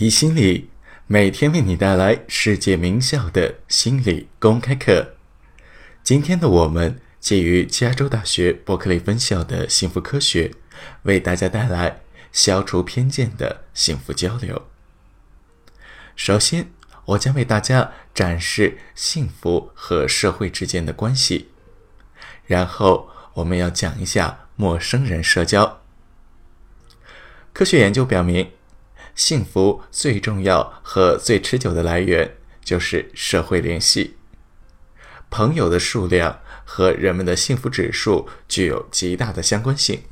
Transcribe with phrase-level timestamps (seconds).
[0.00, 0.70] 以心理
[1.08, 5.16] 每天为你带来世界名校的心理公开课。
[6.04, 10.52] 今天的我们基于加州大学伯克利分校的幸福科学，
[11.02, 14.68] 为大家带来消除偏见的幸福交流。
[16.14, 16.70] 首先，
[17.06, 21.48] 我将为大家展示幸福和社会之间的关系，
[22.46, 25.82] 然后我们要讲一下陌生人社交。
[27.52, 28.52] 科学研究表明。
[29.18, 34.16] 幸福最重要和最持久的来源就是社会联系。
[35.28, 40.04] 朋友的数量和人们的幸福指数具有极大的相关性。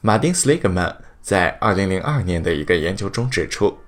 [0.00, 3.78] 马丁·斯利格曼在2002年的一个研究中指出，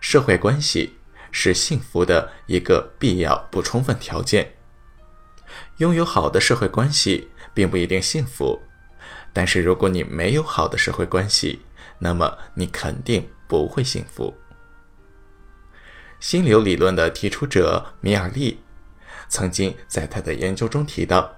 [0.00, 0.96] 社会关系
[1.30, 4.54] 是幸福的一个必要不充分条件。
[5.76, 8.62] 拥有好的社会关系并不一定幸福，
[9.32, 11.62] 但是如果你没有好的社会关系，
[11.98, 14.34] 那么你肯定不会幸福。
[16.20, 18.60] 心流理论的提出者米尔利
[19.28, 21.36] 曾经在他的研究中提到，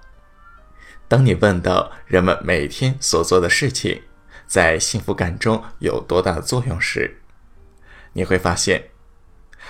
[1.07, 4.01] 当你问到人们每天所做的事情
[4.47, 7.21] 在幸福感中有多大的作用时，
[8.13, 8.89] 你会发现，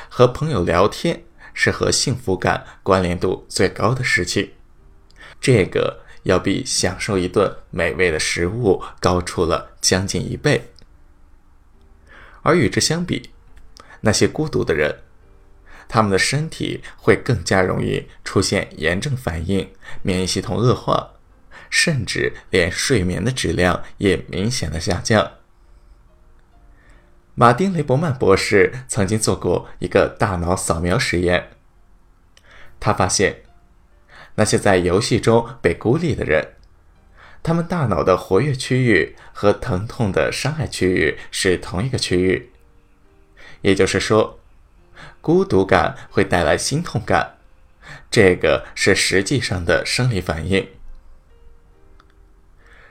[0.07, 4.51] 和朋友聊天是和幸福感关联度最高的事情。
[5.41, 10.70] 这个要比享受一顿美味的食物高出了将近一倍。
[12.43, 13.31] 而与之相比，
[14.01, 14.99] 那些孤独的人，
[15.87, 21.11] 他们的身体会更加容易出现炎症反应，免疫系统恶化，
[21.69, 25.31] 甚至连睡眠的质量也明显的下降。
[27.35, 31.51] 马丁·雷伯曼博士曾经做过一个大脑扫描实验，
[32.79, 33.43] 他发现，
[34.35, 36.55] 那些在游戏中被孤立的人。
[37.43, 42.51] 他们大脑的活跃区域和疼痛的伤害区域是同一个区域，
[43.61, 44.39] 也就是说，
[45.21, 47.37] 孤独感会带来心痛感，
[48.11, 50.69] 这个是实际上的生理反应。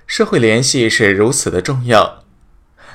[0.04, 2.24] 社会联系是如此的重要，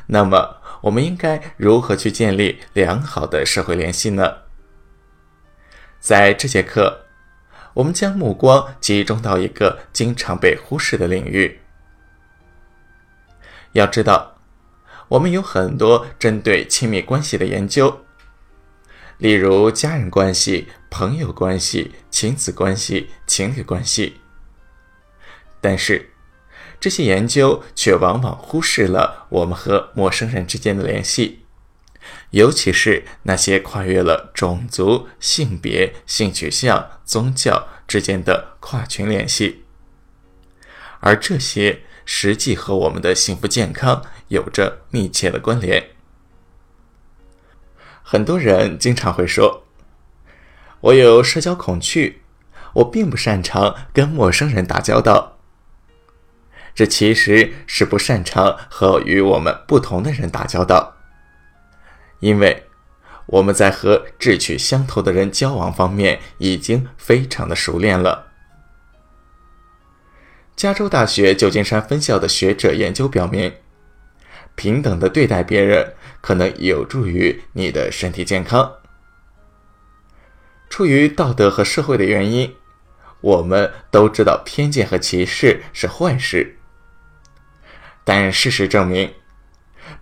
[0.07, 4.39] 那么我们应该如何去建立良好的社会联系呢？
[6.01, 7.04] 在这节课。
[7.75, 11.59] 我们将目光集中到一个经常被忽视的领域。
[13.73, 14.37] 要知道，
[15.09, 18.05] 我们有很多针对亲密关系的研究，
[19.17, 24.21] 例如家人关系、朋友关系、亲子关系、情侣关系。
[25.59, 26.11] 但是，
[26.79, 31.44] 这些研究却往往忽视了我们和陌生人之间的联系。
[32.31, 39.63] 尤其是那些跨越了种族、性别、性取向、宗教之间的跨群联系，
[40.99, 45.91] 而这些实际和我们的幸福健康有着密切的关联。
[48.03, 49.65] 很多人经常会说
[50.81, 52.21] ：“我有社交恐惧，
[52.73, 55.37] 我并不擅长跟陌生人打交道。”
[56.75, 60.94] 这其实是不擅长和与我们不同的人打交道。
[62.25, 62.63] 因为
[63.27, 68.31] 我们在和志趣相投的人交往方面已经非常的熟练了。
[70.55, 73.53] 加州大学旧金山分校的学者研究表明，
[74.55, 78.73] 平等的对待别人可能有助于你的身体健康。
[80.67, 82.55] 出于道德和社会的原因，
[83.21, 86.57] 我们都知道偏见和歧视是坏事，
[88.03, 89.13] 但事实证明。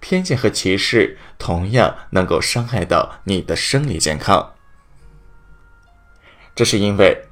[0.04, 4.54] 偏见和歧视同样能够伤害到你的生理健康。
[6.54, 7.24] 这是因为，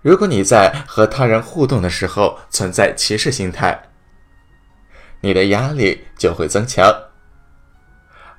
[0.00, 3.90] 如果你在和他人互动的时候存在歧视心态，
[5.20, 6.94] 你的压力就会增强；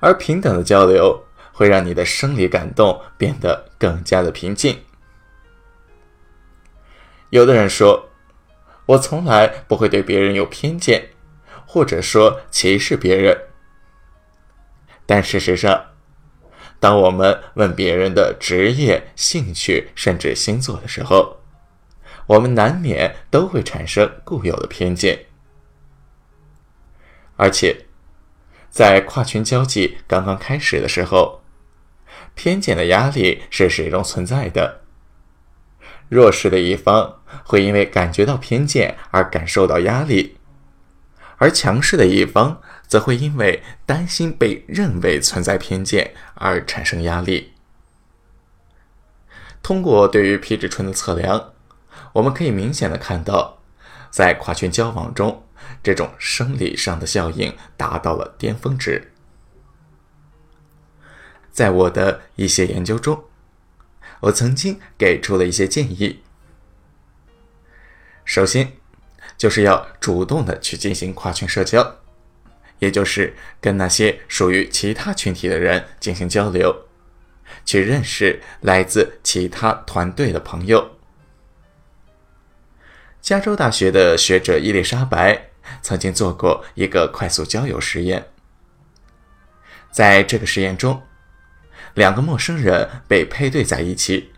[0.00, 4.82] 而平等的交流会让你的生理感动变得更加的平静。
[7.28, 8.08] 有的人说
[8.86, 11.10] ：“我从来不会对别人有偏见。”
[11.72, 13.46] 或者说歧视别人，
[15.06, 15.86] 但事实上，
[16.78, 21.38] 当我们问别人的职业、兴趣甚至星座的时候，
[22.26, 25.24] 我们难免都会产生固有的偏见。
[27.36, 27.86] 而且，
[28.68, 31.40] 在跨群交际刚刚开始的时候，
[32.34, 34.82] 偏见的压力是始终存在的。
[36.10, 40.36] 弱势的一方会因为感觉到偏见而感受到压力。
[41.42, 47.52] 而强势的一方则会因为担心被认为存在偏见而产生压力。
[49.60, 51.52] 通过对于皮质醇的测量，
[52.12, 53.58] 我们可以明显的看到，
[54.08, 55.44] 在跨群交往中，
[55.82, 59.10] 这种生理上的效应达到了巅峰值。
[61.50, 63.24] 在我的一些研究中，
[64.20, 66.22] 我曾经给出了一些建议。
[68.24, 68.74] 首先，
[69.36, 71.96] 就是要主动的去进行跨群社交，
[72.78, 76.86] 也就是跟那些属于其他群体的人进行交流，
[77.64, 80.96] 去认识来自其他团队的朋友。
[83.20, 85.50] 加州大学的学者伊丽莎白
[85.80, 88.26] 曾经做过一个快速交友实验，
[89.92, 91.02] 在这个实验中，
[91.94, 94.31] 两个陌生人被配对在一起，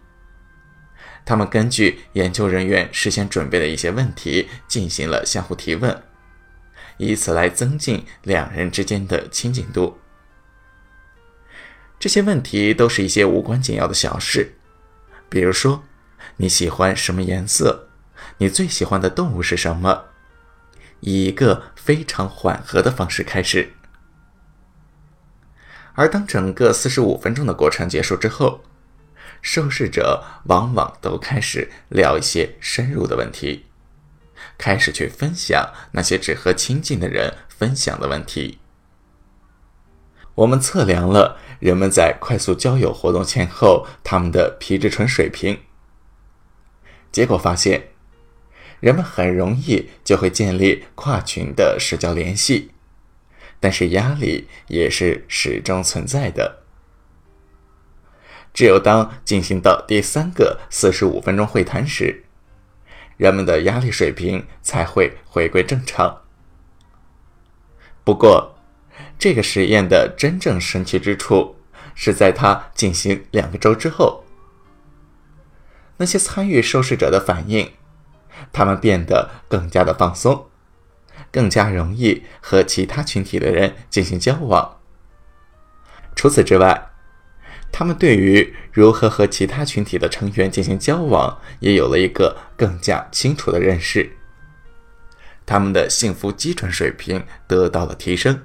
[1.25, 6.03] 他们根据研究人员事先准备的一些问题进行了相互提问，
[6.99, 9.99] 以此来增进两人之间的亲近度。
[11.99, 14.55] 这些问题都是一些无关紧要的小事，
[15.29, 15.85] 比如说
[16.37, 17.89] 你喜欢什么颜色。
[18.39, 20.05] 你最喜欢的动物是什么？
[21.01, 23.73] 以一个非常缓和的方式开始。
[25.95, 28.63] 而当整个四十五分钟的过程结束之后，
[29.45, 33.67] 受试者往往都开始聊一些深入的问题，
[34.57, 38.59] 开始去分享那些只和亲近的人分享的问题。
[40.37, 45.61] 我们测量了人们在快速交友活动前后他们的皮质醇水平，
[47.13, 47.91] 结果发现。
[48.81, 52.73] 人们很容易就会建立跨群的社交联系，
[53.61, 56.64] 但是压力也是始终存在的。
[58.55, 62.25] 只有当进行到第三个四十五分钟会谈时，
[63.19, 66.23] 人们的压力水平才会回归正常。
[68.05, 68.55] 不过，
[69.19, 71.57] 这个实验的真正神奇之处
[71.95, 74.25] 是在它进行两个周之后，
[75.97, 77.73] 那些参与受试者的反应。
[78.53, 80.49] 他们变得更加的放松，
[81.31, 84.79] 更加容易和其他群体的人进行交往。
[86.17, 86.91] 除此之外，
[87.77, 94.17] 他们对于如何和其他群体的成员进行交往也有了一个更加清楚的认识。
[95.45, 98.45] 他们的幸福基准水平得到了提升。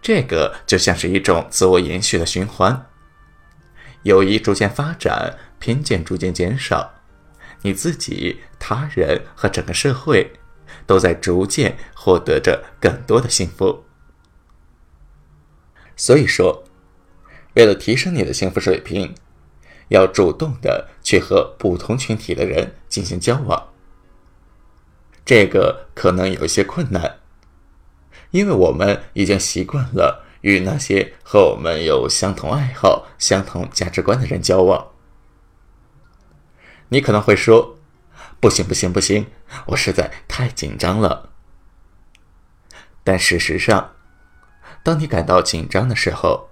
[0.00, 2.86] 这个就像是一种自我延续的循环，
[4.04, 6.94] 友谊逐渐发展，偏见逐渐减少。
[7.60, 10.32] 你自己、他人和整个社会，
[10.86, 13.84] 都在逐渐获得着更多的幸福。
[15.94, 16.64] 所以说，
[17.54, 19.14] 为了提升你的幸福水平，
[19.88, 23.68] 要主动的去和不同群体的人进行交往。
[25.24, 27.20] 这个可能有一些困难，
[28.30, 34.88] 因为我们已经习惯了与那些和我们有相同爱好、相同价值观的人交往。
[36.88, 37.78] 你可能会说
[38.40, 39.26] ：“不行，不行，不行，
[39.66, 41.30] 我实在太紧张了。”
[43.04, 43.92] 但事实上，
[44.82, 46.50] 当你感到紧张的时候，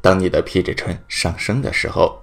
[0.00, 2.22] 当你的皮质醇上升的时候，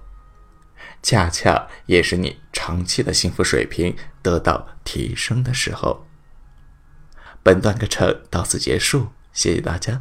[1.02, 6.06] 恰恰也是你长期的幸福水平得到提升的时候。
[7.42, 10.00] 本段课程到此结束，谢谢大家。